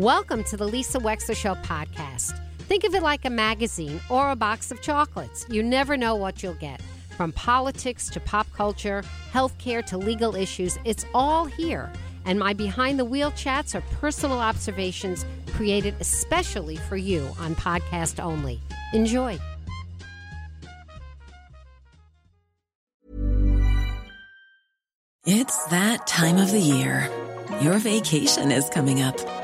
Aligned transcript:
Welcome 0.00 0.42
to 0.44 0.56
the 0.56 0.66
Lisa 0.66 0.98
Wexler 0.98 1.36
Show 1.36 1.54
podcast. 1.54 2.36
Think 2.58 2.82
of 2.82 2.96
it 2.96 3.02
like 3.04 3.24
a 3.24 3.30
magazine 3.30 4.00
or 4.10 4.32
a 4.32 4.34
box 4.34 4.72
of 4.72 4.82
chocolates. 4.82 5.46
You 5.48 5.62
never 5.62 5.96
know 5.96 6.16
what 6.16 6.42
you'll 6.42 6.54
get. 6.54 6.82
From 7.16 7.30
politics 7.30 8.08
to 8.10 8.18
pop 8.18 8.52
culture, 8.54 9.04
healthcare 9.32 9.86
to 9.86 9.96
legal 9.96 10.34
issues, 10.34 10.76
it's 10.84 11.06
all 11.14 11.44
here. 11.44 11.92
And 12.24 12.40
my 12.40 12.54
behind 12.54 12.98
the 12.98 13.04
wheel 13.04 13.30
chats 13.36 13.76
are 13.76 13.82
personal 14.00 14.40
observations 14.40 15.24
created 15.52 15.94
especially 16.00 16.74
for 16.74 16.96
you 16.96 17.30
on 17.38 17.54
podcast 17.54 18.20
only. 18.20 18.60
Enjoy. 18.92 19.38
It's 25.24 25.66
that 25.66 26.08
time 26.08 26.38
of 26.38 26.50
the 26.50 26.58
year. 26.58 27.08
Your 27.60 27.78
vacation 27.78 28.50
is 28.50 28.68
coming 28.70 29.00
up. 29.00 29.43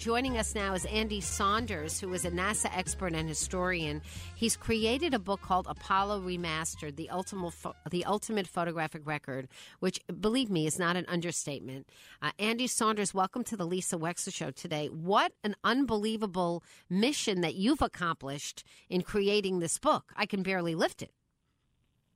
Joining 0.00 0.38
us 0.38 0.54
now 0.54 0.72
is 0.72 0.86
Andy 0.86 1.20
Saunders, 1.20 2.00
who 2.00 2.10
is 2.14 2.24
a 2.24 2.30
NASA 2.30 2.74
expert 2.74 3.12
and 3.12 3.28
historian. 3.28 4.00
He's 4.34 4.56
created 4.56 5.12
a 5.12 5.18
book 5.18 5.42
called 5.42 5.66
Apollo 5.68 6.22
Remastered: 6.22 6.96
The 6.96 7.10
Ultimate 7.10 7.52
Pho- 7.52 7.74
The 7.90 8.06
Ultimate 8.06 8.46
Photographic 8.46 9.06
Record, 9.06 9.46
which, 9.80 10.00
believe 10.18 10.48
me, 10.48 10.66
is 10.66 10.78
not 10.78 10.96
an 10.96 11.04
understatement. 11.06 11.86
Uh, 12.22 12.30
Andy 12.38 12.66
Saunders, 12.66 13.12
welcome 13.12 13.44
to 13.44 13.58
the 13.58 13.66
Lisa 13.66 13.98
Wexler 13.98 14.32
Show 14.32 14.50
today. 14.52 14.86
What 14.86 15.32
an 15.44 15.54
unbelievable 15.64 16.64
mission 16.88 17.42
that 17.42 17.56
you've 17.56 17.82
accomplished 17.82 18.64
in 18.88 19.02
creating 19.02 19.58
this 19.58 19.78
book! 19.78 20.14
I 20.16 20.24
can 20.24 20.42
barely 20.42 20.74
lift 20.74 21.02
it. 21.02 21.12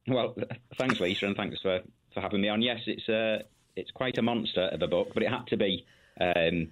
Well, 0.08 0.34
thanks, 0.78 1.00
Lisa, 1.00 1.26
and 1.26 1.36
thanks 1.36 1.60
for, 1.60 1.80
for 2.14 2.22
having 2.22 2.40
me 2.40 2.48
on. 2.48 2.62
Yes, 2.62 2.80
it's 2.86 3.06
uh, 3.10 3.42
it's 3.76 3.90
quite 3.90 4.16
a 4.16 4.22
monster 4.22 4.68
of 4.72 4.80
a 4.80 4.88
book, 4.88 5.08
but 5.12 5.22
it 5.22 5.28
had 5.28 5.46
to 5.48 5.58
be. 5.58 5.84
Um, 6.18 6.68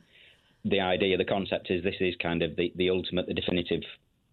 the 0.65 0.81
idea, 0.81 1.17
the 1.17 1.25
concept 1.25 1.71
is 1.71 1.83
this 1.83 1.97
is 2.01 2.15
kind 2.23 2.43
of 2.43 2.57
the, 2.57 2.73
the 2.77 2.91
ultimate, 2.91 3.27
the 3.27 3.35
definitive 3.35 3.83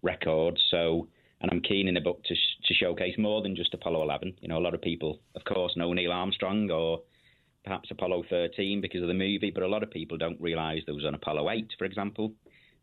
record. 0.02 0.58
So, 0.70 1.08
and 1.40 1.50
I'm 1.50 1.60
keen 1.60 1.88
in 1.88 1.94
the 1.94 2.00
book 2.00 2.22
to 2.24 2.34
to 2.34 2.74
showcase 2.74 3.16
more 3.18 3.42
than 3.42 3.56
just 3.56 3.74
Apollo 3.74 4.02
11. 4.02 4.34
You 4.40 4.48
know, 4.48 4.58
a 4.58 4.60
lot 4.60 4.74
of 4.74 4.82
people, 4.82 5.20
of 5.34 5.44
course, 5.44 5.76
know 5.76 5.92
Neil 5.92 6.12
Armstrong 6.12 6.70
or 6.70 7.02
perhaps 7.64 7.90
Apollo 7.90 8.24
13 8.30 8.80
because 8.80 9.02
of 9.02 9.08
the 9.08 9.14
movie, 9.14 9.50
but 9.52 9.62
a 9.62 9.68
lot 9.68 9.82
of 9.82 9.90
people 9.90 10.16
don't 10.16 10.40
realise 10.40 10.82
there 10.86 10.94
was 10.94 11.04
an 11.04 11.14
Apollo 11.14 11.50
8, 11.50 11.72
for 11.78 11.84
example, 11.84 12.32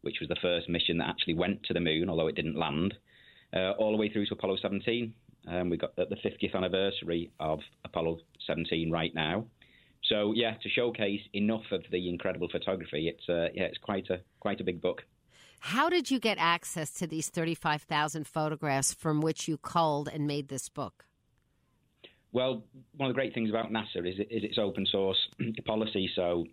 which 0.01 0.17
was 0.19 0.29
the 0.29 0.37
first 0.41 0.69
mission 0.69 0.97
that 0.97 1.09
actually 1.09 1.33
went 1.33 1.63
to 1.63 1.73
the 1.73 1.79
moon, 1.79 2.09
although 2.09 2.27
it 2.27 2.35
didn't 2.35 2.57
land, 2.57 2.93
uh, 3.55 3.71
all 3.71 3.91
the 3.91 3.97
way 3.97 4.09
through 4.09 4.25
to 4.27 4.33
Apollo 4.33 4.57
17. 4.61 5.13
Um, 5.47 5.69
we 5.69 5.77
got 5.77 5.95
the 5.95 6.05
50th 6.05 6.55
anniversary 6.55 7.31
of 7.39 7.59
Apollo 7.85 8.19
17 8.45 8.91
right 8.91 9.15
now. 9.15 9.45
So 10.09 10.33
yeah, 10.35 10.55
to 10.63 10.69
showcase 10.69 11.21
enough 11.33 11.63
of 11.71 11.83
the 11.91 12.09
incredible 12.09 12.47
photography, 12.49 13.07
it's 13.07 13.27
uh, 13.29 13.49
yeah, 13.53 13.63
it's 13.63 13.77
quite 13.77 14.09
a 14.09 14.19
quite 14.39 14.59
a 14.59 14.63
big 14.63 14.81
book. 14.81 15.03
How 15.59 15.89
did 15.89 16.11
you 16.11 16.19
get 16.19 16.37
access 16.39 16.91
to 16.93 17.07
these 17.07 17.29
35,000 17.29 18.27
photographs 18.27 18.93
from 18.93 19.21
which 19.21 19.47
you 19.47 19.57
culled 19.57 20.07
and 20.07 20.27
made 20.27 20.49
this 20.49 20.69
book? 20.69 21.05
Well, 22.31 22.63
one 22.95 23.09
of 23.09 23.15
the 23.15 23.19
great 23.19 23.33
things 23.33 23.49
about 23.49 23.71
NASA 23.71 24.07
is, 24.07 24.19
is 24.19 24.43
its 24.43 24.57
open 24.59 24.85
source 24.85 25.17
policy. 25.65 26.09
So 26.15 26.45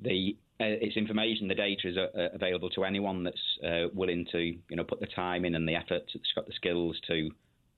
the 0.00 0.36
uh, 0.60 0.64
its 0.80 0.96
information, 0.96 1.48
the 1.48 1.54
data 1.54 1.88
is 1.88 1.96
uh, 1.96 2.28
available 2.34 2.70
to 2.70 2.84
anyone 2.84 3.24
that's 3.24 3.58
uh, 3.64 3.88
willing 3.94 4.26
to 4.32 4.38
you 4.38 4.76
know 4.76 4.84
put 4.84 5.00
the 5.00 5.06
time 5.06 5.44
in 5.44 5.54
and 5.54 5.66
the 5.66 5.74
effort, 5.74 6.02
that's 6.12 6.32
got 6.34 6.46
the 6.46 6.52
skills 6.52 7.00
to 7.08 7.30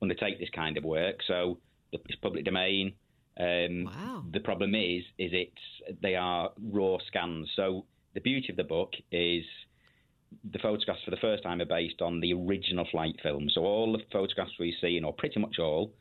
undertake 0.03 0.39
this 0.39 0.51
kind 0.55 0.77
of 0.77 0.85
work. 0.85 1.17
So 1.27 1.59
it's 1.93 2.17
public 2.17 2.45
domain. 2.45 2.95
Um, 3.39 3.85
Wow. 3.85 4.25
The 4.33 4.41
problem 4.41 4.75
is, 4.75 5.03
is 5.19 5.33
it's 5.33 6.01
they 6.03 6.15
are 6.15 6.53
raw 6.63 6.99
scans. 7.07 7.51
So 7.57 7.85
the 8.15 8.21
beauty 8.21 8.49
of 8.51 8.57
the 8.57 8.65
book 8.65 8.93
is 9.11 9.45
the 10.53 10.59
photographs 10.59 11.03
for 11.05 11.11
the 11.11 11.17
first 11.19 11.43
time 11.43 11.61
are 11.61 11.67
based 11.67 12.01
on 12.01 12.21
the 12.21 12.33
original 12.33 12.87
flight 12.91 13.17
film. 13.23 13.49
So 13.51 13.63
all 13.63 13.93
the 13.93 14.03
photographs 14.13 14.53
we've 14.59 14.75
seen, 14.81 15.05
or 15.05 15.13
pretty 15.13 15.41
much 15.41 15.59
all, 15.59 15.93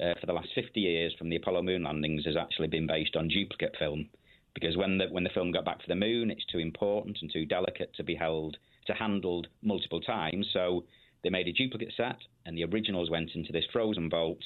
uh, 0.00 0.14
for 0.20 0.26
the 0.26 0.32
last 0.32 0.48
50 0.54 0.80
years 0.80 1.14
from 1.18 1.28
the 1.28 1.36
Apollo 1.36 1.62
moon 1.62 1.82
landings, 1.84 2.24
has 2.24 2.36
actually 2.36 2.68
been 2.68 2.86
based 2.86 3.16
on 3.16 3.28
duplicate 3.28 3.76
film. 3.78 4.08
Because 4.54 4.76
when 4.76 4.98
the 4.98 5.06
when 5.06 5.24
the 5.24 5.30
film 5.30 5.50
got 5.50 5.64
back 5.64 5.80
to 5.80 5.88
the 5.88 5.94
moon, 5.94 6.30
it's 6.30 6.44
too 6.46 6.58
important 6.58 7.18
and 7.22 7.32
too 7.32 7.46
delicate 7.46 7.94
to 7.94 8.04
be 8.04 8.14
held 8.14 8.58
to 8.86 8.92
handled 8.94 9.46
multiple 9.62 10.00
times. 10.00 10.46
So 10.52 10.84
they 11.22 11.30
made 11.30 11.48
a 11.48 11.52
duplicate 11.52 11.94
set, 11.96 12.18
and 12.44 12.56
the 12.56 12.64
originals 12.64 13.08
went 13.08 13.30
into 13.34 13.52
this 13.52 13.64
frozen 13.72 14.10
vault 14.10 14.42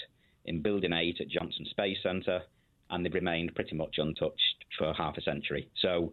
in 0.46 0.62
Building 0.62 0.92
8 0.92 1.20
at 1.20 1.28
Johnson 1.28 1.66
Space 1.70 1.98
Center, 2.02 2.42
and 2.90 3.04
they've 3.04 3.12
remained 3.12 3.54
pretty 3.54 3.76
much 3.76 3.96
untouched 3.98 4.64
for 4.78 4.92
half 4.94 5.16
a 5.16 5.22
century. 5.22 5.68
So 5.82 6.12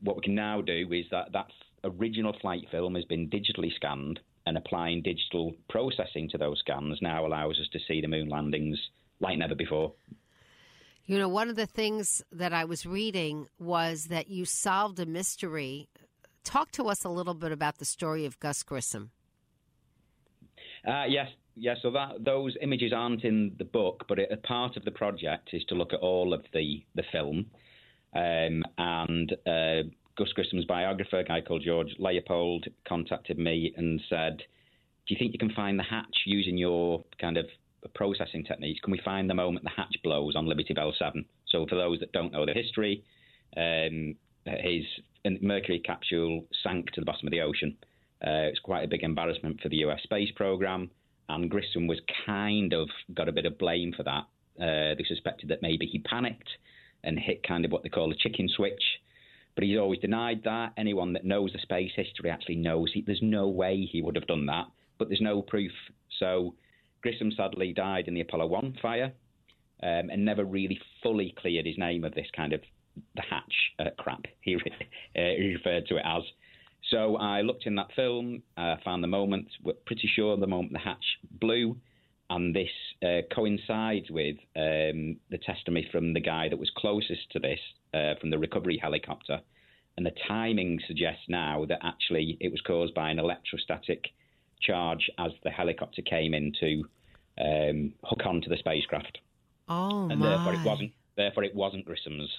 what 0.00 0.16
we 0.16 0.22
can 0.22 0.34
now 0.34 0.60
do 0.60 0.92
is 0.92 1.06
that 1.10 1.32
that 1.32 1.48
original 1.82 2.36
flight 2.40 2.66
film 2.70 2.94
has 2.94 3.04
been 3.04 3.28
digitally 3.28 3.74
scanned, 3.74 4.20
and 4.46 4.56
applying 4.58 5.02
digital 5.02 5.54
processing 5.70 6.28
to 6.30 6.38
those 6.38 6.58
scans 6.60 6.98
now 7.00 7.26
allows 7.26 7.58
us 7.60 7.68
to 7.72 7.78
see 7.88 8.00
the 8.00 8.08
moon 8.08 8.28
landings 8.28 8.78
like 9.20 9.38
never 9.38 9.54
before. 9.54 9.92
You 11.06 11.18
know, 11.18 11.28
one 11.28 11.50
of 11.50 11.56
the 11.56 11.66
things 11.66 12.22
that 12.32 12.52
I 12.52 12.64
was 12.64 12.86
reading 12.86 13.48
was 13.58 14.06
that 14.06 14.28
you 14.28 14.44
solved 14.44 14.98
a 15.00 15.06
mystery. 15.06 15.88
Talk 16.44 16.72
to 16.72 16.84
us 16.84 17.04
a 17.04 17.10
little 17.10 17.34
bit 17.34 17.52
about 17.52 17.78
the 17.78 17.84
story 17.84 18.24
of 18.26 18.38
Gus 18.40 18.62
Grissom. 18.62 19.10
Uh, 20.86 21.04
yes, 21.08 21.28
yes. 21.56 21.78
So 21.82 21.90
that 21.92 22.24
those 22.24 22.56
images 22.60 22.92
aren't 22.94 23.24
in 23.24 23.54
the 23.58 23.64
book, 23.64 24.04
but 24.08 24.18
it, 24.18 24.30
a 24.32 24.36
part 24.36 24.76
of 24.76 24.84
the 24.84 24.90
project 24.90 25.50
is 25.52 25.64
to 25.68 25.74
look 25.74 25.92
at 25.92 26.00
all 26.00 26.32
of 26.32 26.44
the 26.52 26.84
the 26.94 27.04
film. 27.12 27.46
Um, 28.14 28.62
and 28.78 29.32
uh, 29.46 29.88
Gus 30.16 30.32
Grissom's 30.36 30.66
biographer, 30.66 31.18
a 31.18 31.24
guy 31.24 31.40
called 31.40 31.64
George 31.64 31.96
Leopold, 31.98 32.66
contacted 32.86 33.38
me 33.38 33.72
and 33.76 34.00
said, 34.08 34.38
"Do 34.38 35.14
you 35.14 35.16
think 35.18 35.32
you 35.32 35.38
can 35.38 35.54
find 35.54 35.78
the 35.78 35.84
hatch 35.84 36.16
using 36.26 36.56
your 36.56 37.04
kind 37.20 37.36
of 37.36 37.46
processing 37.94 38.44
techniques? 38.44 38.80
Can 38.80 38.92
we 38.92 39.00
find 39.04 39.28
the 39.28 39.34
moment 39.34 39.64
the 39.64 39.70
hatch 39.70 39.96
blows 40.02 40.36
on 40.36 40.46
Liberty 40.46 40.74
Bell 40.74 40.94
Seven? 40.98 41.24
So 41.48 41.66
for 41.66 41.74
those 41.76 42.00
that 42.00 42.12
don't 42.12 42.32
know 42.32 42.46
the 42.46 42.52
history, 42.52 43.04
um, 43.56 44.16
his 44.46 44.84
Mercury 45.40 45.80
capsule 45.80 46.46
sank 46.62 46.90
to 46.92 47.00
the 47.00 47.04
bottom 47.04 47.26
of 47.26 47.32
the 47.32 47.40
ocean. 47.40 47.76
Uh, 48.24 48.48
it's 48.48 48.60
quite 48.60 48.84
a 48.84 48.88
big 48.88 49.02
embarrassment 49.02 49.60
for 49.60 49.68
the 49.68 49.76
US 49.78 50.02
space 50.02 50.30
program, 50.34 50.90
and 51.28 51.50
Grissom 51.50 51.86
was 51.86 52.00
kind 52.26 52.72
of 52.72 52.88
got 53.12 53.28
a 53.28 53.32
bit 53.32 53.46
of 53.46 53.58
blame 53.58 53.92
for 53.96 54.02
that. 54.02 54.24
Uh, 54.60 54.94
they 54.96 55.04
suspected 55.06 55.48
that 55.50 55.62
maybe 55.62 55.86
he 55.86 55.98
panicked 55.98 56.48
and 57.02 57.18
hit 57.18 57.46
kind 57.46 57.64
of 57.64 57.72
what 57.72 57.82
they 57.82 57.88
call 57.88 58.10
a 58.10 58.16
chicken 58.16 58.48
switch. 58.48 58.82
But 59.54 59.64
he's 59.64 59.78
always 59.78 60.00
denied 60.00 60.42
that. 60.44 60.72
Anyone 60.76 61.12
that 61.12 61.24
knows 61.24 61.52
the 61.52 61.58
space 61.60 61.92
history 61.94 62.30
actually 62.30 62.56
knows 62.56 62.90
he, 62.92 63.02
there's 63.02 63.20
no 63.22 63.48
way 63.48 63.88
he 63.90 64.02
would 64.02 64.16
have 64.16 64.26
done 64.26 64.46
that, 64.46 64.66
but 64.98 65.08
there's 65.08 65.20
no 65.20 65.42
proof. 65.42 65.72
So 66.18 66.54
Grissom 67.02 67.32
sadly 67.36 67.72
died 67.72 68.08
in 68.08 68.14
the 68.14 68.20
Apollo 68.20 68.46
1 68.46 68.78
fire 68.82 69.12
um, 69.82 70.10
and 70.10 70.24
never 70.24 70.44
really 70.44 70.80
fully 71.02 71.34
cleared 71.38 71.66
his 71.66 71.78
name 71.78 72.04
of 72.04 72.14
this 72.14 72.26
kind 72.34 72.52
of 72.52 72.60
the 73.16 73.22
hatch 73.22 73.54
uh, 73.78 73.90
crap, 73.98 74.24
he, 74.40 74.56
re- 74.56 74.62
uh, 75.16 75.40
he 75.40 75.54
referred 75.54 75.86
to 75.88 75.96
it 75.96 76.02
as. 76.04 76.22
So 76.90 77.16
I 77.16 77.40
looked 77.40 77.66
in 77.66 77.76
that 77.76 77.88
film, 77.96 78.42
uh, 78.56 78.76
found 78.84 79.02
the 79.02 79.08
moment, 79.08 79.48
we're 79.62 79.72
pretty 79.86 80.08
sure 80.14 80.36
the 80.36 80.46
moment 80.46 80.72
the 80.72 80.78
hatch 80.78 81.04
blew, 81.30 81.76
and 82.30 82.54
this 82.54 82.68
uh, 83.02 83.22
coincides 83.34 84.10
with 84.10 84.36
um, 84.56 85.16
the 85.30 85.38
testimony 85.44 85.88
from 85.90 86.12
the 86.12 86.20
guy 86.20 86.48
that 86.48 86.58
was 86.58 86.70
closest 86.76 87.30
to 87.32 87.38
this, 87.38 87.60
uh, 87.94 88.14
from 88.20 88.30
the 88.30 88.38
recovery 88.38 88.78
helicopter. 88.80 89.40
and 89.96 90.04
the 90.04 90.12
timing 90.28 90.80
suggests 90.86 91.24
now 91.28 91.64
that 91.66 91.78
actually 91.82 92.36
it 92.40 92.50
was 92.50 92.60
caused 92.60 92.94
by 92.94 93.10
an 93.10 93.18
electrostatic 93.18 94.06
charge 94.60 95.10
as 95.18 95.32
the 95.42 95.50
helicopter 95.50 96.02
came 96.02 96.34
in 96.34 96.52
to 96.60 96.84
um, 97.40 97.92
hook 98.02 98.26
onto 98.26 98.48
the 98.48 98.56
spacecraft. 98.56 99.18
Oh 99.68 100.08
and 100.10 100.20
my! 100.20 100.28
therefore 100.28 100.54
it 100.54 100.64
wasn't. 100.64 100.92
Therefore, 101.16 101.44
it 101.44 101.54
wasn't 101.54 101.86
Grissom's 101.86 102.30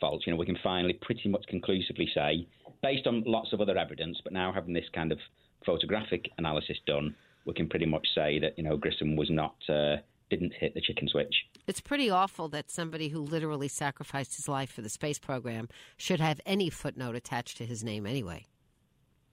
fault. 0.00 0.22
You 0.26 0.32
know, 0.32 0.38
we 0.38 0.46
can 0.46 0.58
finally 0.62 0.94
pretty 0.94 1.28
much 1.28 1.44
conclusively 1.48 2.08
say, 2.14 2.46
based 2.82 3.06
on 3.06 3.22
lots 3.26 3.52
of 3.52 3.60
other 3.60 3.78
evidence, 3.78 4.20
but 4.22 4.32
now 4.32 4.52
having 4.52 4.74
this 4.74 4.88
kind 4.92 5.12
of 5.12 5.18
photographic 5.64 6.28
analysis 6.38 6.78
done, 6.86 7.14
we 7.46 7.54
can 7.54 7.68
pretty 7.68 7.86
much 7.86 8.06
say 8.14 8.38
that 8.40 8.56
you 8.58 8.64
know 8.64 8.76
Grissom 8.76 9.16
was 9.16 9.30
not 9.30 9.54
uh, 9.68 9.96
didn't 10.30 10.52
hit 10.52 10.74
the 10.74 10.80
chicken 10.80 11.08
switch. 11.08 11.34
It's 11.66 11.80
pretty 11.80 12.10
awful 12.10 12.48
that 12.48 12.70
somebody 12.70 13.08
who 13.08 13.20
literally 13.20 13.68
sacrificed 13.68 14.36
his 14.36 14.48
life 14.48 14.70
for 14.72 14.82
the 14.82 14.88
space 14.88 15.18
program 15.18 15.68
should 15.96 16.20
have 16.20 16.40
any 16.44 16.70
footnote 16.70 17.14
attached 17.14 17.56
to 17.58 17.66
his 17.66 17.84
name 17.84 18.06
anyway. 18.06 18.46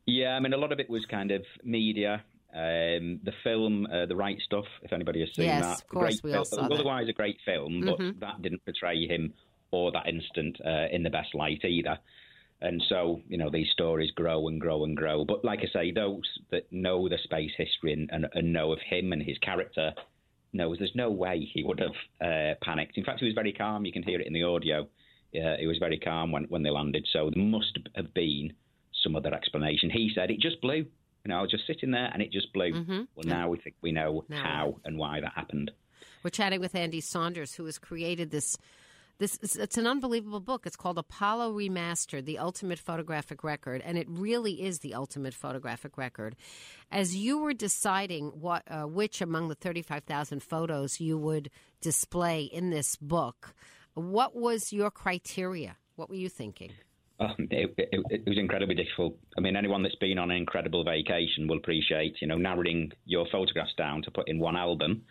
Yeah, 0.06 0.30
I 0.36 0.40
mean, 0.40 0.54
a 0.54 0.58
lot 0.58 0.72
of 0.72 0.80
it 0.80 0.90
was 0.90 1.06
kind 1.06 1.32
of 1.32 1.44
media. 1.64 2.24
Um, 2.52 3.20
the 3.24 3.34
film, 3.44 3.86
uh, 3.86 4.08
The 4.08 4.16
Right 4.16 4.40
Stuff, 4.44 4.66
if 4.82 4.92
anybody 4.92 5.20
has 5.20 5.30
seen 5.36 5.46
Yes, 5.46 5.62
that. 5.64 5.82
of 5.84 5.88
course, 5.88 6.20
great 6.20 6.24
we 6.24 6.36
all 6.38 6.46
film, 6.46 6.62
saw 6.64 6.68
that. 6.68 6.74
Otherwise, 6.74 7.08
a 7.08 7.14
great 7.14 7.38
film, 7.46 7.82
but 7.86 8.00
Mhm. 8.00 8.20
that 8.20 8.42
didn't 8.42 8.66
portray 8.66 9.06
him 9.06 9.34
or 9.70 9.92
that 9.92 10.08
instant 10.08 10.60
uh, 10.66 10.88
in 10.92 11.04
the 11.04 11.12
best 11.12 11.36
light 11.36 11.64
either. 11.64 12.00
And 12.62 12.84
so, 12.90 13.22
you 13.28 13.38
know, 13.38 13.50
these 13.50 13.70
stories 13.72 14.12
grow 14.12 14.48
and 14.50 14.60
grow 14.60 14.84
and 14.84 14.96
grow. 14.96 15.24
But 15.24 15.46
like 15.46 15.60
I 15.60 15.68
say, 15.72 15.92
those 15.92 16.24
that 16.52 16.72
know 16.72 17.08
the 17.08 17.18
space 17.24 17.52
history 17.58 17.94
and, 17.94 18.10
and, 18.12 18.28
and 18.34 18.52
know 18.52 18.74
of 18.74 18.80
him 18.82 19.14
and 19.14 19.22
his 19.22 19.38
character 19.38 19.94
knows 20.52 20.78
there's 20.78 20.92
no 20.96 21.10
way 21.10 21.48
he 21.54 21.64
would 21.64 21.80
have 21.80 21.96
uh, 22.22 22.56
panicked. 22.62 22.98
In 22.98 23.06
fact, 23.06 23.20
he 23.20 23.26
was 23.26 23.36
very 23.36 23.54
calm. 23.54 23.86
You 23.86 23.94
can 23.94 24.04
hear 24.04 24.20
it 24.20 24.28
in 24.28 24.34
the 24.34 24.44
audio. 24.44 24.82
Uh, 25.34 25.56
he 25.60 25.68
was 25.68 25.78
very 25.78 26.00
calm 26.00 26.32
when, 26.32 26.46
when 26.46 26.64
they 26.64 26.70
landed. 26.72 27.08
So 27.14 27.30
there 27.34 27.44
must 27.44 27.78
have 27.96 28.14
been 28.14 28.54
some 29.04 29.16
other 29.16 29.34
explanation. 29.34 29.90
He 29.90 30.12
said 30.14 30.30
it 30.30 30.40
just 30.42 30.60
blew. 30.62 30.86
You 31.26 31.28
know, 31.28 31.38
I 31.38 31.42
was 31.42 31.52
just 31.52 31.68
sitting 31.68 31.92
there 31.92 32.10
and 32.12 32.22
it 32.22 32.32
just 32.32 32.52
blew. 32.54 32.74
Mhm. 32.74 33.08
Well, 33.16 33.26
now 33.26 33.50
we 33.50 33.58
think 33.60 33.76
we 33.82 33.92
know 33.92 34.26
Now 34.28 34.42
how 34.44 34.80
and 34.84 34.98
why 34.98 35.22
that 35.22 35.34
happened. 35.34 35.72
We're 36.24 36.30
chatting 36.32 36.60
with 36.60 36.76
Andy 36.76 37.00
Saunders, 37.00 37.54
who 37.56 37.66
has 37.66 37.78
created 37.78 38.32
this. 38.32 38.58
This 39.20 39.38
it's, 39.42 39.58
it's 39.58 39.78
an 39.78 39.86
unbelievable 39.86 40.40
book. 40.40 40.66
It's 40.66 40.78
called 40.78 40.98
Apollo 40.98 41.54
Remastered: 41.54 42.24
The 42.24 42.40
Ultimate 42.40 42.80
Photographic 42.80 43.44
Record, 43.44 43.82
and 43.84 43.98
it 43.98 44.08
really 44.10 44.64
is 44.64 44.80
the 44.80 44.94
ultimate 44.94 45.34
photographic 45.34 45.98
record. 45.98 46.38
As 46.90 47.18
you 47.18 47.38
were 47.38 47.54
deciding 47.54 48.28
what 48.28 48.64
uh, 48.70 48.84
which 48.84 49.22
among 49.22 49.50
the 49.50 49.56
thirty-five 49.56 50.06
thousand 50.06 50.42
photos 50.42 51.02
you 51.02 51.18
would 51.18 51.50
display 51.82 52.44
in 52.44 52.70
this 52.70 52.96
book, 52.96 53.54
what 53.94 54.38
was 54.38 54.72
your 54.72 54.90
criteria? 54.90 55.76
What 55.98 56.10
were 56.10 56.16
you 56.16 56.30
thinking? 56.30 56.72
Um, 57.20 57.36
it, 57.52 57.74
it, 57.78 58.02
it 58.10 58.24
was 58.26 58.38
incredibly 58.38 58.76
difficult. 58.76 59.18
I 59.38 59.42
mean, 59.42 59.58
anyone 59.58 59.84
that's 59.84 59.96
been 59.96 60.18
on 60.18 60.32
an 60.32 60.38
incredible 60.38 60.86
vacation 60.86 61.50
will 61.50 61.58
appreciate, 61.58 62.16
you 62.22 62.28
know, 62.28 62.38
narrowing 62.38 62.94
your 63.04 63.28
photographs 63.30 63.74
down 63.78 64.02
to 64.04 64.12
put 64.12 64.30
in 64.30 64.40
one 64.40 64.56
album 64.56 65.02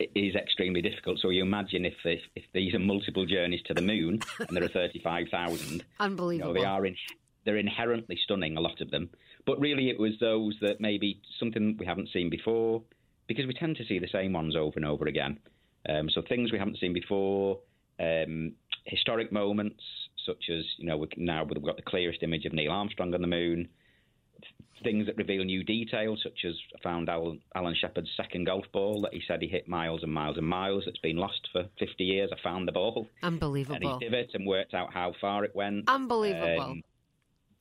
i- 0.00 0.08
is 0.14 0.34
extremely 0.34 0.82
difficult. 0.82 1.18
So 1.20 1.30
you 1.30 1.42
imagine 1.42 1.84
if 1.84 1.94
if, 2.04 2.20
if 2.34 2.44
these 2.52 2.74
are 2.74 2.78
multiple 2.78 3.26
journeys 3.26 3.62
to 3.66 3.74
the 3.74 3.82
moon 3.82 4.20
and 4.38 4.56
there 4.56 4.64
are 4.64 4.68
thirty 4.68 5.00
five 5.00 5.28
thousand, 5.30 5.72
you 5.80 5.84
Unbelievable. 6.00 6.54
know, 6.54 6.60
they 6.60 6.66
are 6.66 6.86
in, 6.86 6.96
they're 7.44 7.56
inherently 7.56 8.18
stunning, 8.24 8.56
a 8.56 8.60
lot 8.60 8.80
of 8.80 8.90
them. 8.90 9.10
But 9.46 9.60
really, 9.60 9.90
it 9.90 9.98
was 9.98 10.12
those 10.20 10.56
that 10.62 10.80
maybe 10.80 11.20
something 11.38 11.76
we 11.78 11.84
haven't 11.86 12.08
seen 12.12 12.30
before, 12.30 12.82
because 13.26 13.46
we 13.46 13.52
tend 13.54 13.76
to 13.76 13.84
see 13.84 13.98
the 13.98 14.08
same 14.10 14.32
ones 14.32 14.56
over 14.56 14.72
and 14.76 14.84
over 14.86 15.06
again. 15.06 15.38
Um, 15.88 16.08
so 16.08 16.22
things 16.22 16.50
we 16.50 16.58
haven't 16.58 16.78
seen 16.78 16.94
before, 16.94 17.58
um, 18.00 18.52
historic 18.86 19.30
moments 19.32 19.82
such 20.24 20.48
as 20.50 20.64
you 20.78 20.86
know 20.86 20.96
we 20.96 21.06
now 21.18 21.44
we've 21.44 21.62
got 21.62 21.76
the 21.76 21.82
clearest 21.82 22.22
image 22.22 22.46
of 22.46 22.52
Neil 22.54 22.72
Armstrong 22.72 23.12
on 23.14 23.20
the 23.20 23.26
moon. 23.26 23.68
Things 24.82 25.06
that 25.06 25.16
reveal 25.16 25.44
new 25.44 25.64
details, 25.64 26.20
such 26.22 26.44
as 26.44 26.54
I 26.76 26.82
found 26.82 27.08
Alan, 27.08 27.40
Alan 27.54 27.74
Shepard's 27.74 28.10
second 28.18 28.44
golf 28.44 28.64
ball 28.72 29.00
that 29.02 29.14
he 29.14 29.22
said 29.26 29.40
he 29.40 29.48
hit 29.48 29.66
miles 29.66 30.02
and 30.02 30.12
miles 30.12 30.36
and 30.36 30.46
miles. 30.46 30.82
That's 30.84 30.98
been 30.98 31.16
lost 31.16 31.48
for 31.52 31.64
50 31.78 32.04
years. 32.04 32.30
I 32.32 32.42
found 32.42 32.68
the 32.68 32.72
ball 32.72 33.06
and 33.22 33.34
Unbelievable. 33.34 33.98
he 33.98 34.04
divot 34.08 34.30
and 34.34 34.46
worked 34.46 34.74
out 34.74 34.92
how 34.92 35.14
far 35.20 35.42
it 35.44 35.54
went 35.56 35.88
Unbelievable. 35.88 36.60
um, 36.60 36.82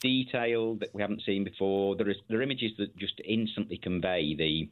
detail 0.02 0.76
that 0.76 0.94
we 0.94 1.02
haven't 1.02 1.22
seen 1.26 1.44
before. 1.46 1.96
There 1.96 2.10
is 2.10 2.18
there 2.28 2.40
are 2.40 2.44
images 2.44 2.72
that 2.78 2.96
just 2.98 3.22
instantly 3.24 3.78
convey 3.78 4.36
the 4.36 4.70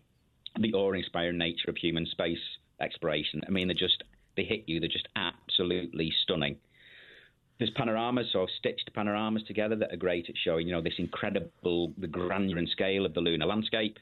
the 0.60 0.74
awe-inspiring 0.74 1.38
nature 1.38 1.70
of 1.70 1.78
human 1.78 2.06
space 2.06 2.40
exploration. 2.82 3.42
I 3.48 3.52
mean, 3.52 3.70
they 3.70 3.74
just 3.74 4.04
they 4.36 4.44
hit 4.44 4.64
you. 4.68 4.80
They're 4.80 4.90
just 4.90 5.08
absolutely 5.16 6.12
stunning. 6.24 6.58
There's 7.62 7.70
panoramas, 7.76 8.26
so 8.34 8.48
stitched 8.58 8.90
panoramas 8.96 9.44
together 9.44 9.76
that 9.76 9.94
are 9.94 9.98
great 9.98 10.28
at 10.28 10.36
showing, 10.44 10.66
you 10.66 10.74
know, 10.74 10.82
this 10.82 10.98
incredible, 10.98 11.94
the 11.96 12.08
grandeur 12.08 12.58
and 12.58 12.68
scale 12.68 13.06
of 13.06 13.14
the 13.14 13.20
lunar 13.22 13.46
landscape. 13.46 14.00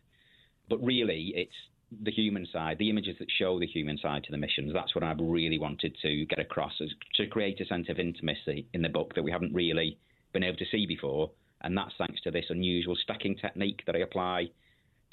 But 0.70 0.82
really, 0.82 1.34
it's 1.36 1.52
the 1.92 2.10
human 2.10 2.48
side, 2.54 2.78
the 2.78 2.90
images 2.90 3.18
that 3.20 3.28
show 3.38 3.60
the 3.60 3.68
human 3.68 3.98
side 3.98 4.24
to 4.24 4.32
the 4.32 4.38
missions. 4.38 4.72
That's 4.74 4.96
what 4.96 5.04
I've 5.04 5.20
really 5.20 5.60
wanted 5.60 5.94
to 6.02 6.26
get 6.28 6.40
across, 6.40 6.72
is 6.80 6.90
to 7.16 7.28
create 7.28 7.60
a 7.60 7.66
sense 7.66 7.90
of 7.90 8.00
intimacy 8.00 8.66
in 8.74 8.82
the 8.82 8.88
book 8.88 9.14
that 9.16 9.24
we 9.24 9.32
haven't 9.32 9.54
really 9.54 9.98
been 10.32 10.44
able 10.44 10.56
to 10.60 10.66
see 10.72 10.86
before. 10.86 11.30
And 11.60 11.78
that's 11.78 11.92
thanks 11.98 12.22
to 12.22 12.32
this 12.32 12.46
unusual 12.48 12.96
stacking 12.96 13.36
technique 13.36 13.82
that 13.88 13.96
I 13.98 14.00
apply 14.00 14.52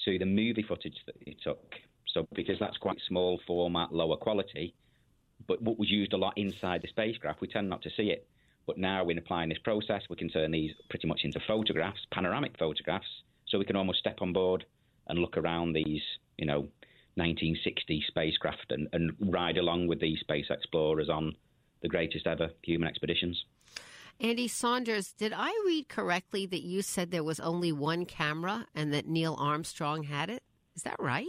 to 0.05 0.19
the 0.21 0.25
movie 0.25 0.63
footage 0.63 0.99
that 1.07 1.17
he 1.25 1.37
took. 1.43 1.75
So, 2.15 2.29
because 2.33 2.61
that's 2.61 2.77
quite 2.77 2.99
small 3.09 3.41
format, 3.45 3.93
lower 3.93 4.17
quality, 4.17 4.73
but 5.49 5.61
what 5.61 5.81
was 5.81 5.91
used 5.91 6.13
a 6.13 6.17
lot 6.17 6.35
inside 6.37 6.83
the 6.83 6.89
spacecraft, 6.89 7.41
we 7.41 7.49
tend 7.49 7.69
not 7.69 7.83
to 7.83 7.91
see 7.97 8.11
it. 8.11 8.29
But 8.67 8.79
now, 8.79 9.09
in 9.09 9.19
applying 9.19 9.49
this 9.49 9.59
process, 9.59 10.03
we 10.11 10.17
can 10.17 10.29
turn 10.29 10.51
these 10.51 10.73
pretty 10.91 11.07
much 11.07 11.21
into 11.25 11.41
photographs, 11.47 12.01
panoramic 12.13 12.59
photographs, 12.59 13.07
so 13.49 13.59
we 13.59 13.65
can 13.65 13.77
almost 13.77 14.01
step 14.01 14.19
on 14.21 14.33
board 14.33 14.65
and 15.07 15.21
look 15.21 15.37
around 15.37 15.73
these, 15.73 16.03
you 16.37 16.47
know, 16.47 16.69
1960 17.15 18.05
spacecraft 18.09 18.71
and, 18.71 18.89
and 18.93 19.13
ride 19.21 19.57
along 19.57 19.87
with 19.87 20.01
these 20.01 20.21
space 20.21 20.47
explorers 20.51 21.09
on 21.09 21.35
the 21.81 21.89
greatest 21.89 22.27
ever 22.27 22.51
human 22.63 22.89
expeditions. 22.89 23.45
Andy 24.21 24.49
Saunders, 24.49 25.13
did 25.13 25.33
I 25.35 25.51
read 25.67 25.89
correctly 25.89 26.47
that 26.47 26.63
you 26.63 26.83
said 26.83 27.11
there 27.11 27.23
was 27.23 27.39
only 27.39 27.71
one 27.71 28.07
camera 28.07 28.67
and 28.75 28.93
that 28.93 29.07
Neil 29.07 29.37
Armstrong 29.39 30.05
had 30.05 30.31
it? 30.31 30.43
Is 30.75 30.83
that 30.83 30.97
right? 30.99 31.27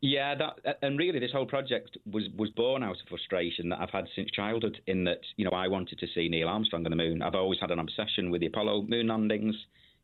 Yeah, 0.00 0.36
that 0.36 0.78
and 0.82 0.96
really, 0.96 1.18
this 1.18 1.32
whole 1.32 1.46
project 1.46 1.98
was 2.06 2.28
was 2.36 2.50
born 2.50 2.82
out 2.84 3.00
of 3.00 3.08
frustration 3.08 3.68
that 3.70 3.80
I've 3.80 3.90
had 3.90 4.06
since 4.14 4.30
childhood. 4.30 4.80
In 4.86 5.04
that, 5.04 5.20
you 5.36 5.44
know, 5.44 5.50
I 5.50 5.66
wanted 5.66 5.98
to 5.98 6.06
see 6.14 6.28
Neil 6.28 6.48
Armstrong 6.48 6.84
on 6.84 6.90
the 6.90 6.96
moon. 6.96 7.20
I've 7.20 7.34
always 7.34 7.58
had 7.60 7.72
an 7.72 7.80
obsession 7.80 8.30
with 8.30 8.40
the 8.40 8.46
Apollo 8.46 8.82
moon 8.82 9.08
landings. 9.08 9.56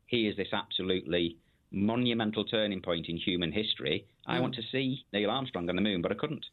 He 0.07 0.27
is 0.27 0.35
this 0.35 0.51
absolutely 0.51 1.37
monumental 1.71 2.43
turning 2.43 2.81
point 2.81 3.07
in 3.07 3.17
human 3.17 3.51
history. 3.53 4.05
I 4.27 4.39
want 4.39 4.55
to 4.55 4.61
see 4.71 5.05
Neil 5.13 5.29
Armstrong 5.31 5.69
on 5.69 5.75
the 5.75 5.81
moon, 5.81 6.01
but 6.01 6.11
I 6.11 6.15
couldn't, 6.15 6.45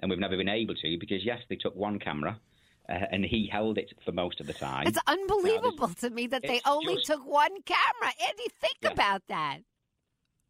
and 0.00 0.10
we've 0.10 0.18
never 0.18 0.36
been 0.36 0.48
able 0.48 0.74
to 0.74 0.98
because 0.98 1.24
yes, 1.24 1.38
they 1.48 1.56
took 1.56 1.76
one 1.76 2.00
camera, 2.00 2.40
uh, 2.88 2.92
and 3.12 3.24
he 3.24 3.48
held 3.50 3.78
it 3.78 3.92
for 4.04 4.10
most 4.10 4.40
of 4.40 4.48
the 4.48 4.52
time. 4.52 4.88
It's 4.88 4.98
unbelievable 5.06 5.88
to 6.00 6.10
me 6.10 6.26
that 6.26 6.42
they 6.42 6.60
only 6.66 6.96
just- 6.96 7.06
took 7.06 7.24
one 7.24 7.62
camera. 7.62 8.12
Andy, 8.28 8.48
think 8.60 8.78
Yeah. 8.82 8.90
about 8.90 9.22
that. 9.28 9.58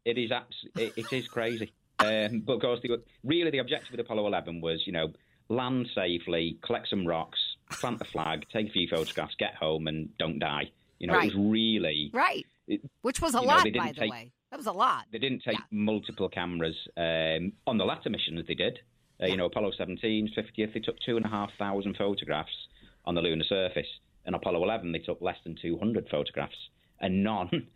It 0.05 0.17
is 0.17 0.31
abs- 0.31 0.65
it, 0.75 0.93
it 0.97 1.13
is 1.13 1.27
crazy. 1.27 1.71
Um, 1.99 2.41
but 2.45 2.53
of 2.53 2.61
course, 2.61 2.79
the, 2.83 3.01
really, 3.23 3.51
the 3.51 3.59
objective 3.59 3.93
of 3.93 3.99
Apollo 3.99 4.27
11 4.27 4.61
was, 4.61 4.83
you 4.85 4.91
know, 4.91 5.13
land 5.49 5.87
safely, 5.95 6.57
collect 6.61 6.89
some 6.89 7.05
rocks, 7.07 7.39
plant 7.71 7.99
the 7.99 8.05
flag, 8.05 8.45
take 8.51 8.67
a 8.67 8.71
few 8.71 8.87
photographs, 8.87 9.35
get 9.37 9.55
home, 9.55 9.87
and 9.87 10.09
don't 10.17 10.39
die. 10.39 10.71
You 10.99 11.07
know, 11.07 11.13
Right. 11.13 11.31
it 11.31 11.35
was 11.37 11.51
really. 11.51 12.09
Right. 12.13 12.45
It- 12.67 12.81
Which 13.01 13.21
was 13.21 13.35
a 13.35 13.39
you 13.39 13.43
know, 13.47 13.53
lot, 13.53 13.63
by 13.73 13.87
the 13.89 13.93
take- 13.99 14.11
way. 14.11 14.31
That 14.51 14.57
was 14.57 14.67
a 14.67 14.71
lot. 14.71 15.05
They 15.11 15.19
didn't 15.19 15.43
take 15.43 15.57
Yeah. 15.57 15.65
multiple 15.71 16.29
cameras 16.29 16.75
um, 16.97 17.51
on 17.67 17.77
the 17.77 17.85
latter 17.85 18.09
missions. 18.09 18.45
They 18.47 18.53
did. 18.53 18.79
Uh, 19.21 19.27
You 19.27 19.37
know, 19.37 19.45
Apollo 19.45 19.71
17, 19.77 20.29
50th, 20.35 20.73
they 20.73 20.79
took 20.79 20.99
two 20.99 21.17
and 21.17 21.25
a 21.25 21.29
half 21.29 21.51
thousand 21.57 21.95
photographs 21.97 22.67
on 23.05 23.15
the 23.15 23.21
lunar 23.21 23.43
surface. 23.45 23.87
And 24.25 24.35
Apollo 24.35 24.63
11, 24.63 24.91
they 24.91 24.99
took 24.99 25.21
less 25.21 25.37
than 25.43 25.55
200 25.55 26.09
photographs, 26.09 26.55
and 26.99 27.23
none 27.23 27.67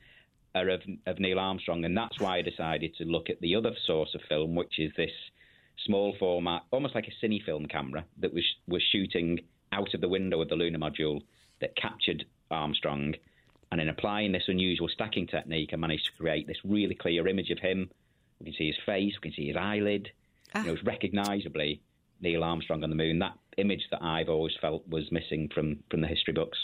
of, 0.56 0.82
of 1.06 1.20
Neil 1.20 1.40
Armstrong. 1.40 1.86
And 1.86 1.96
that's 1.96 2.20
why 2.20 2.38
I 2.38 2.42
decided 2.42 2.96
to 2.96 3.06
look 3.06 3.30
at 3.30 3.42
the 3.42 3.56
other 3.56 3.72
source 3.86 4.16
of 4.16 4.22
film, 4.28 4.56
which 4.56 4.80
is 4.80 4.92
this 4.98 5.12
small 5.86 6.16
format, 6.20 6.64
almost 6.72 6.96
like 6.96 7.08
a 7.08 7.26
cine 7.26 7.44
film 7.44 7.66
camera 7.68 8.06
that 8.18 8.34
was 8.34 8.46
was 8.68 8.84
shooting 8.92 9.40
out 9.72 9.94
of 9.94 10.02
the 10.02 10.10
window 10.10 10.42
of 10.42 10.50
the 10.50 10.56
lunar 10.56 10.80
module 10.80 11.22
that 11.62 11.76
captured 11.76 12.26
Armstrong. 12.52 13.14
And 13.72 13.80
in 13.80 13.90
applying 13.90 14.32
this 14.32 14.48
unusual 14.48 14.90
stacking 14.90 15.28
technique, 15.28 15.70
I 15.74 15.76
managed 15.76 16.06
to 16.06 16.12
create 16.14 16.48
this 16.48 16.58
really 16.64 16.96
clear 16.96 17.28
image 17.28 17.52
of 17.52 17.60
him. 17.60 17.90
We 18.40 18.46
can 18.46 18.56
see 18.56 18.68
his 18.68 18.80
face, 18.86 19.14
we 19.22 19.30
can 19.30 19.36
see 19.36 19.48
his 19.48 19.58
eyelid. 19.58 20.10
You 20.56 20.64
know, 20.64 20.72
ah. 20.72 20.74
it's 20.74 20.84
recognisably 20.84 21.82
Neil 22.22 22.44
Armstrong 22.44 22.84
on 22.84 22.90
the 22.90 22.96
moon. 22.96 23.20
That 23.20 23.38
image 23.58 23.84
that 23.92 24.02
I've 24.02 24.30
always 24.30 24.54
felt 24.60 24.88
was 24.88 25.12
missing 25.12 25.50
from 25.54 25.84
from 25.92 26.02
the 26.02 26.08
history 26.08 26.34
books. 26.34 26.58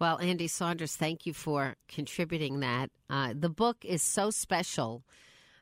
Well, 0.00 0.20
Andy 0.20 0.46
Saunders, 0.46 0.94
thank 0.94 1.26
you 1.26 1.34
for 1.34 1.74
contributing 1.88 2.60
that. 2.60 2.90
Uh, 3.10 3.34
the 3.36 3.48
book 3.48 3.84
is 3.84 4.00
so 4.00 4.30
special 4.30 5.02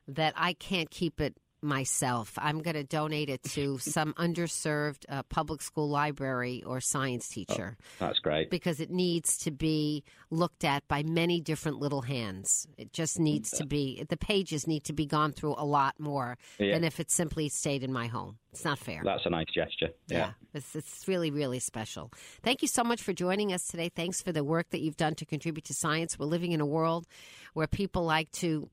that 0.07 0.33
I 0.35 0.53
can't 0.53 0.91
keep 0.91 1.19
it 1.19 1.37
myself. 1.67 2.33
I'm 2.37 2.61
going 2.61 2.75
to 2.75 2.83
donate 2.83 3.29
it 3.29 3.43
to 3.43 3.77
some 3.79 4.13
underserved 4.13 5.05
uh, 5.09 5.23
public 5.23 5.61
school 5.61 5.89
library 5.89 6.63
or 6.65 6.81
science 6.81 7.27
teacher. 7.27 7.77
Oh, 8.01 8.07
that's 8.07 8.19
great. 8.19 8.49
Because 8.49 8.79
it 8.79 8.89
needs 8.89 9.37
to 9.39 9.51
be 9.51 10.03
looked 10.29 10.63
at 10.63 10.87
by 10.87 11.03
many 11.03 11.41
different 11.41 11.79
little 11.79 12.01
hands. 12.01 12.67
It 12.77 12.93
just 12.93 13.19
needs 13.19 13.51
to 13.51 13.65
be, 13.65 14.03
the 14.09 14.17
pages 14.17 14.67
need 14.67 14.85
to 14.85 14.93
be 14.93 15.05
gone 15.05 15.31
through 15.31 15.55
a 15.57 15.65
lot 15.65 15.99
more 15.99 16.37
yeah. 16.57 16.73
than 16.73 16.83
if 16.83 16.99
it 16.99 17.11
simply 17.11 17.49
stayed 17.49 17.83
in 17.83 17.93
my 17.93 18.07
home. 18.07 18.37
It's 18.51 18.65
not 18.65 18.79
fair. 18.79 19.01
That's 19.03 19.25
a 19.25 19.29
nice 19.29 19.47
gesture. 19.53 19.89
Yeah. 20.07 20.17
yeah. 20.17 20.31
It's, 20.55 20.75
it's 20.75 21.07
really, 21.07 21.29
really 21.29 21.59
special. 21.59 22.11
Thank 22.41 22.63
you 22.63 22.67
so 22.67 22.83
much 22.83 23.03
for 23.03 23.13
joining 23.13 23.53
us 23.53 23.67
today. 23.67 23.89
Thanks 23.89 24.21
for 24.21 24.31
the 24.31 24.43
work 24.43 24.71
that 24.71 24.81
you've 24.81 24.97
done 24.97 25.13
to 25.15 25.25
contribute 25.25 25.65
to 25.65 25.75
science. 25.75 26.17
We're 26.17 26.25
living 26.25 26.53
in 26.53 26.61
a 26.61 26.65
world 26.65 27.05
where 27.53 27.67
people 27.67 28.03
like 28.03 28.31
to 28.31 28.69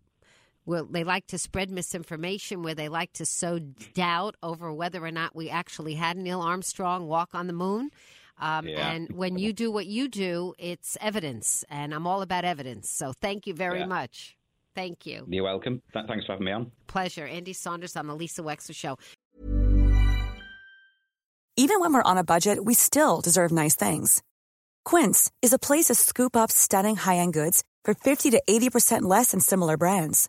well, 0.66 0.86
they 0.88 1.04
like 1.04 1.26
to 1.28 1.38
spread 1.38 1.70
misinformation, 1.70 2.62
where 2.62 2.74
they 2.74 2.88
like 2.88 3.12
to 3.14 3.26
sow 3.26 3.58
doubt 3.58 4.36
over 4.42 4.72
whether 4.72 5.04
or 5.04 5.10
not 5.10 5.36
we 5.36 5.50
actually 5.50 5.94
had 5.94 6.16
Neil 6.16 6.40
Armstrong 6.40 7.06
walk 7.06 7.30
on 7.34 7.46
the 7.46 7.52
moon. 7.52 7.90
Um, 8.38 8.66
yeah. 8.66 8.90
And 8.90 9.12
when 9.12 9.38
you 9.38 9.52
do 9.52 9.70
what 9.70 9.86
you 9.86 10.08
do, 10.08 10.54
it's 10.58 10.96
evidence, 11.00 11.64
and 11.68 11.94
I'm 11.94 12.06
all 12.06 12.22
about 12.22 12.44
evidence. 12.44 12.90
So 12.90 13.12
thank 13.12 13.46
you 13.46 13.54
very 13.54 13.80
yeah. 13.80 13.86
much. 13.86 14.36
Thank 14.74 15.06
you. 15.06 15.24
You're 15.28 15.44
welcome. 15.44 15.82
Th- 15.92 16.06
thanks 16.06 16.26
for 16.26 16.32
having 16.32 16.46
me 16.46 16.52
on. 16.52 16.72
Pleasure. 16.88 17.26
Andy 17.26 17.52
Saunders 17.52 17.96
on 17.96 18.06
the 18.08 18.14
Lisa 18.14 18.42
Wexler 18.42 18.74
Show. 18.74 18.98
Even 21.56 21.78
when 21.78 21.94
we're 21.94 22.02
on 22.02 22.18
a 22.18 22.24
budget, 22.24 22.64
we 22.64 22.74
still 22.74 23.20
deserve 23.20 23.52
nice 23.52 23.76
things. 23.76 24.22
Quince 24.84 25.30
is 25.40 25.52
a 25.52 25.58
place 25.58 25.84
to 25.84 25.94
scoop 25.94 26.36
up 26.36 26.50
stunning 26.50 26.96
high 26.96 27.16
end 27.16 27.32
goods 27.32 27.62
for 27.84 27.94
50 27.94 28.30
to 28.30 28.42
80% 28.48 29.02
less 29.02 29.30
than 29.30 29.40
similar 29.40 29.76
brands. 29.76 30.28